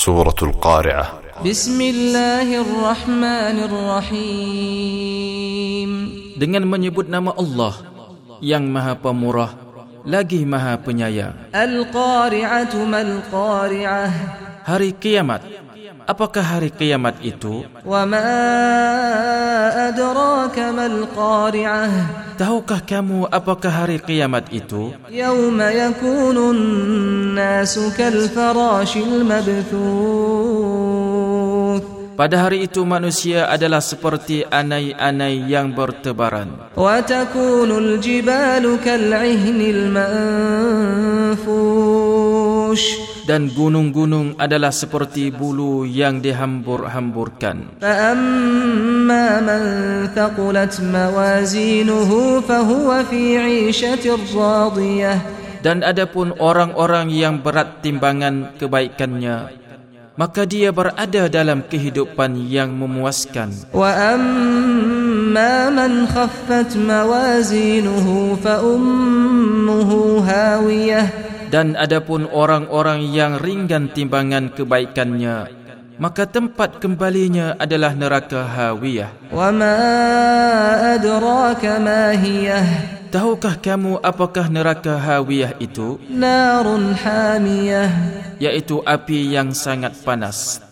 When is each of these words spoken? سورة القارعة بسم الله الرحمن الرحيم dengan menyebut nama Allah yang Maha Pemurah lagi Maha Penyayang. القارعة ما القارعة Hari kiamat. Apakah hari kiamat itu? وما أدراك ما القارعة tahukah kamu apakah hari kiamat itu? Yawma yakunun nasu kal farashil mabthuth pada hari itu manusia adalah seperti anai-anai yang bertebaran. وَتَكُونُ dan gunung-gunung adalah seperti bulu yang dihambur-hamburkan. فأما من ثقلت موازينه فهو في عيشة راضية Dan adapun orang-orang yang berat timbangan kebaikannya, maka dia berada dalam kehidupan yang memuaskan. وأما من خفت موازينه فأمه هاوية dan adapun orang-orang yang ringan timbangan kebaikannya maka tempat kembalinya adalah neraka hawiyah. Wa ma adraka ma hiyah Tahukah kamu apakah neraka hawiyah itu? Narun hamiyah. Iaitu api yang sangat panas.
سورة 0.00 0.34
القارعة 0.42 1.06
بسم 1.44 1.80
الله 1.80 2.48
الرحمن 2.64 3.56
الرحيم 3.68 5.90
dengan 6.36 6.68
menyebut 6.68 7.08
nama 7.08 7.32
Allah 7.32 7.72
yang 8.44 8.68
Maha 8.68 8.92
Pemurah 8.96 9.52
lagi 10.04 10.44
Maha 10.44 10.76
Penyayang. 10.80 11.32
القارعة 11.52 12.74
ما 12.84 13.00
القارعة 13.00 14.10
Hari 14.66 14.90
kiamat. 14.98 15.46
Apakah 16.06 16.42
hari 16.42 16.70
kiamat 16.74 17.14
itu? 17.22 17.62
وما 17.86 18.22
أدراك 19.88 20.58
ما 20.74 20.86
القارعة 20.86 21.86
tahukah 22.41 22.81
kamu 22.81 23.29
apakah 23.29 23.69
hari 23.69 24.01
kiamat 24.01 24.49
itu? 24.49 24.97
Yawma 25.13 25.69
yakunun 25.69 26.57
nasu 27.37 27.93
kal 27.93 28.17
farashil 28.33 29.21
mabthuth 29.21 30.41
pada 32.17 32.37
hari 32.37 32.65
itu 32.69 32.81
manusia 32.85 33.45
adalah 33.49 33.81
seperti 33.81 34.45
anai-anai 34.45 35.41
yang 35.49 35.73
bertebaran. 35.73 36.69
وَتَكُونُ 36.77 37.69
dan 43.26 43.50
gunung-gunung 43.50 44.38
adalah 44.38 44.70
seperti 44.70 45.34
bulu 45.34 45.82
yang 45.82 46.22
dihambur-hamburkan. 46.22 47.82
فأما 47.82 49.26
من 49.42 49.62
ثقلت 50.14 50.74
موازينه 50.80 52.10
فهو 52.40 52.88
في 53.10 53.22
عيشة 53.38 54.04
راضية 54.34 55.14
Dan 55.66 55.82
adapun 55.82 56.30
orang-orang 56.38 57.10
yang 57.10 57.42
berat 57.42 57.82
timbangan 57.82 58.54
kebaikannya, 58.54 59.50
maka 60.14 60.46
dia 60.46 60.70
berada 60.70 61.26
dalam 61.26 61.66
kehidupan 61.66 62.38
yang 62.46 62.70
memuaskan. 62.70 63.50
وأما 63.74 65.54
من 65.74 66.06
خفت 66.06 66.78
موازينه 66.78 68.06
فأمه 68.44 69.90
هاوية 70.22 71.19
dan 71.51 71.75
adapun 71.75 72.25
orang-orang 72.31 73.11
yang 73.11 73.37
ringan 73.37 73.91
timbangan 73.91 74.49
kebaikannya 74.55 75.61
maka 76.01 76.25
tempat 76.25 76.81
kembalinya 76.81 77.53
adalah 77.61 77.93
neraka 77.93 78.41
hawiyah. 78.41 79.13
Wa 79.29 79.53
ma 79.53 79.77
adraka 80.97 81.77
ma 81.77 82.09
hiyah 82.17 82.97
Tahukah 83.11 83.59
kamu 83.59 83.99
apakah 83.99 84.47
neraka 84.47 84.95
hawiyah 84.95 85.59
itu? 85.59 85.99
Narun 86.07 86.95
hamiyah. 86.95 87.91
Iaitu 88.39 88.79
api 88.87 89.35
yang 89.35 89.51
sangat 89.51 89.99
panas. 89.99 90.63